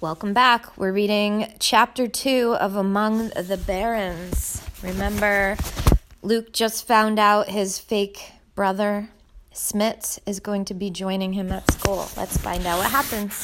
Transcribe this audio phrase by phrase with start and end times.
[0.00, 0.78] Welcome back.
[0.78, 4.62] We're reading chapter two of Among the Barons.
[4.80, 5.56] Remember,
[6.22, 9.08] Luke just found out his fake brother,
[9.52, 12.08] Smits, is going to be joining him at school.
[12.16, 13.34] Let's find out what happens.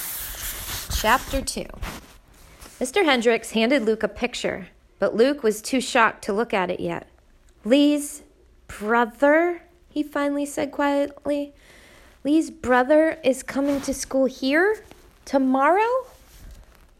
[1.00, 1.66] Chapter two.
[2.78, 3.04] Mr.
[3.04, 4.68] Hendricks handed Luke a picture,
[5.00, 7.08] but Luke was too shocked to look at it yet.
[7.64, 8.22] Lee's
[8.68, 9.62] brother?
[9.88, 11.52] He finally said quietly.
[12.22, 14.84] Lee's brother is coming to school here?
[15.24, 16.13] Tomorrow?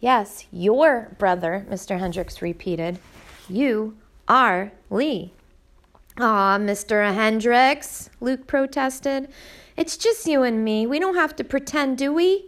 [0.05, 1.99] Yes, your brother, Mr.
[1.99, 2.99] Hendricks repeated.
[3.49, 3.97] You
[4.29, 5.33] are Lee.
[6.21, 7.15] Ah, Mr.
[7.15, 9.29] Hendricks, Luke protested.
[9.79, 10.87] It's just you and me.
[10.87, 12.45] We don't have to pretend, do we?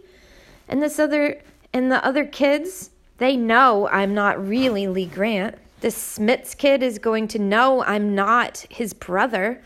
[0.67, 1.41] And this other
[1.73, 5.55] and the other kids, they know I'm not really Lee Grant.
[5.81, 9.63] This Smits kid is going to know I'm not his brother.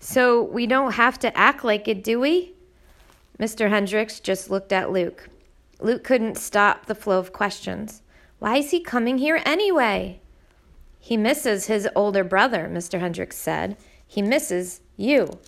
[0.00, 2.52] So we don't have to act like it, do we?
[3.38, 3.70] Mr.
[3.70, 5.30] Hendricks just looked at Luke.
[5.84, 8.02] Luke couldn't stop the flow of questions.
[8.38, 10.20] Why is he coming here anyway?
[10.98, 13.00] He misses his older brother, Mr.
[13.00, 13.76] Hendricks said.
[14.06, 15.38] He misses you.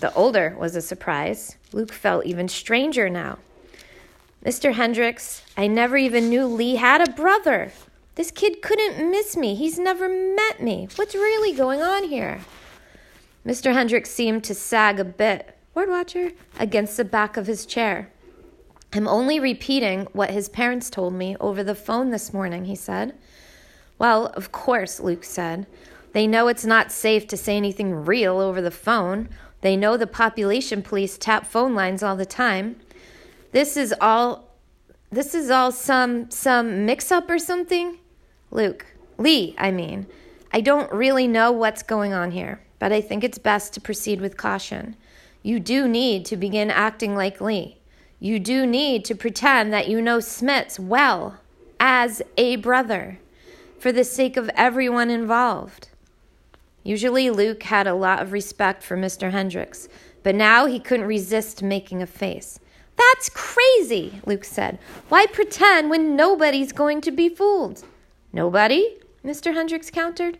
[0.00, 1.56] The older was a surprise.
[1.72, 3.38] Luke felt even stranger now.
[4.44, 4.72] Mr.
[4.72, 7.72] Hendricks, I never even knew Lee had a brother.
[8.14, 9.54] This kid couldn't miss me.
[9.54, 10.88] He's never met me.
[10.96, 12.40] What's really going on here?
[13.46, 13.74] Mr.
[13.74, 18.10] Hendricks seemed to sag a bit, word watcher, against the back of his chair.
[18.92, 23.14] I'm only repeating what his parents told me over the phone this morning, he said.
[23.98, 25.66] Well, of course, Luke said.
[26.12, 29.28] They know it's not safe to say anything real over the phone.
[29.60, 32.76] They know the population police tap phone lines all the time.
[33.52, 34.48] This is all
[35.12, 37.98] this is all some some mix up or something?
[38.50, 38.86] Luke,
[39.18, 40.06] Lee, I mean.
[40.52, 44.20] I don't really know what's going on here, but I think it's best to proceed
[44.20, 44.96] with caution.
[45.42, 47.79] You do need to begin acting like Lee.
[48.22, 51.38] You do need to pretend that you know Smits well
[51.80, 53.18] as a brother
[53.78, 55.88] for the sake of everyone involved.
[56.84, 59.30] Usually, Luke had a lot of respect for Mr.
[59.30, 59.88] Hendricks,
[60.22, 62.60] but now he couldn't resist making a face.
[62.96, 64.78] That's crazy, Luke said.
[65.08, 67.84] Why pretend when nobody's going to be fooled?
[68.34, 68.98] Nobody?
[69.24, 69.54] Mr.
[69.54, 70.38] Hendricks countered.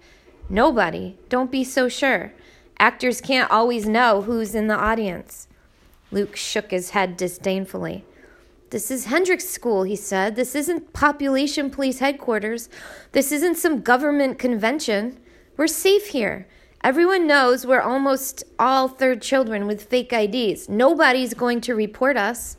[0.50, 1.16] Nobody.
[1.30, 2.32] Don't be so sure.
[2.78, 5.48] Actors can't always know who's in the audience.
[6.10, 8.04] Luke shook his head disdainfully.
[8.70, 10.36] This is Hendricks School, he said.
[10.36, 12.68] This isn't Population Police Headquarters.
[13.12, 15.18] This isn't some government convention.
[15.56, 16.46] We're safe here.
[16.82, 20.68] Everyone knows we're almost all third children with fake IDs.
[20.68, 22.56] Nobody's going to report us.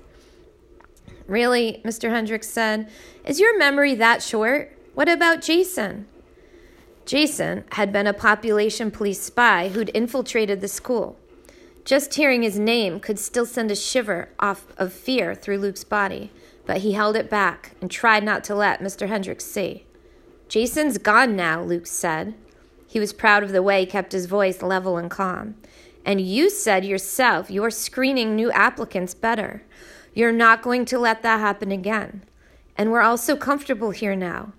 [1.28, 2.10] Really, Mr.
[2.10, 2.90] Hendricks said,
[3.26, 4.78] is your memory that short?
[4.94, 6.08] What about Jason?
[7.06, 11.18] Jason had been a population police spy who'd infiltrated the school.
[11.84, 16.32] Just hearing his name could still send a shiver off of fear through Luke's body,
[16.66, 19.08] but he held it back and tried not to let Mr.
[19.08, 19.86] Hendricks see.
[20.48, 22.36] Jason's gone now, Luke said.
[22.88, 25.56] He was proud of the way he kept his voice level and calm.
[26.06, 29.64] And you said yourself you're screening new applicants better.
[30.14, 32.24] You're not going to let that happen again.
[32.78, 34.54] And we're all so comfortable here now.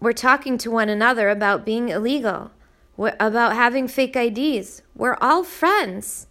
[0.00, 2.50] We're talking to one another about being illegal,
[2.98, 4.82] about having fake IDs.
[4.94, 6.26] We're all friends.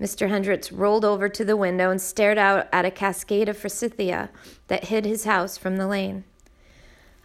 [0.00, 0.30] Mr.
[0.30, 4.30] Hendricks rolled over to the window and stared out at a cascade of forsythia
[4.68, 6.24] that hid his house from the lane.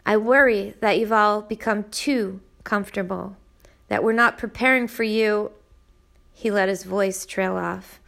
[0.06, 3.38] I worry that you've all become too comfortable,
[3.88, 5.52] that we're not preparing for you.
[6.34, 8.00] He let his voice trail off.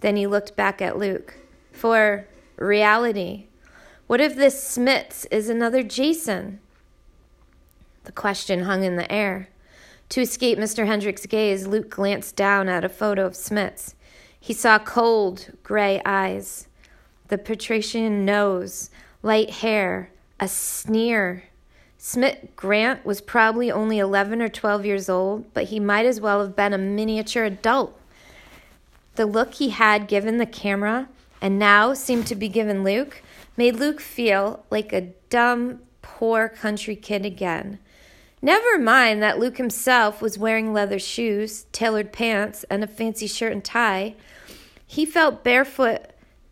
[0.00, 1.34] Then he looked back at Luke.
[1.70, 2.26] For
[2.56, 3.46] reality.
[4.06, 6.60] What if this Smits is another Jason?
[8.04, 9.48] The question hung in the air.
[10.10, 10.86] To escape Mr.
[10.86, 13.94] Hendricks' gaze, Luke glanced down at a photo of Smits.
[14.44, 16.68] He saw cold, gray eyes,
[17.28, 18.90] the patrician nose,
[19.22, 21.44] light hair, a sneer.
[21.98, 26.42] Smits Grant was probably only 11 or 12 years old, but he might as well
[26.42, 27.98] have been a miniature adult.
[29.14, 31.08] The look he had given the camera
[31.40, 33.22] and now seemed to be given Luke
[33.56, 37.78] made Luke feel like a dumb, poor country kid again.
[38.44, 43.52] Never mind that Luke himself was wearing leather shoes, tailored pants, and a fancy shirt
[43.52, 44.16] and tie.
[44.86, 46.10] He felt barefoot,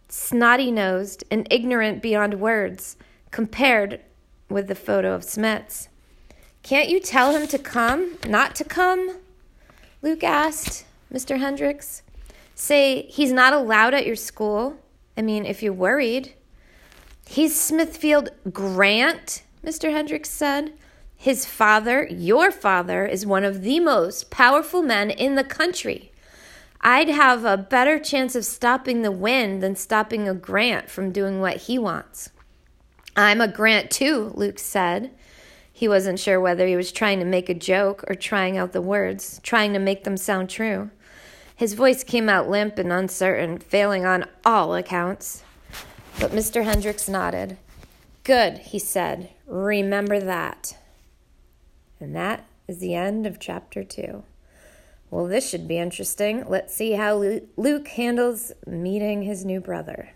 [0.09, 2.97] snotty nosed, and ignorant beyond words
[3.31, 4.00] compared
[4.49, 5.89] with the photo of Smits.
[6.62, 9.19] Can't you tell him to come, not to come?
[10.00, 11.38] Luke asked Mr.
[11.38, 12.03] Hendricks.
[12.55, 14.79] Say he's not allowed at your school.
[15.15, 16.33] I mean, if you're worried.
[17.27, 19.93] He's Smithfield Grant, Mr.
[19.93, 20.73] Hendricks said.
[21.23, 26.11] His father, your father, is one of the most powerful men in the country.
[26.81, 31.41] I'd have a better chance of stopping the wind than stopping a grant from doing
[31.41, 32.31] what he wants.
[33.17, 35.13] I'm a Grant too, Luke said.
[35.73, 38.83] He wasn't sure whether he was trying to make a joke or trying out the
[38.83, 40.91] words, trying to make them sound true.
[41.55, 45.45] His voice came out limp and uncertain, failing on all accounts.
[46.19, 46.65] But Mr.
[46.65, 47.59] Hendricks nodded.
[48.25, 49.31] Good, he said.
[49.47, 50.79] Remember that.
[52.02, 54.25] And that is the end of chapter two.
[55.10, 56.44] Well, this should be interesting.
[56.49, 57.22] Let's see how
[57.56, 60.10] Luke handles meeting his new brother.